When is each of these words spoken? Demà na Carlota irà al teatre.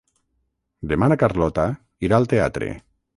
Demà 0.93 1.09
na 1.13 1.17
Carlota 1.25 1.65
irà 2.09 2.17
al 2.19 2.27
teatre. 2.33 2.71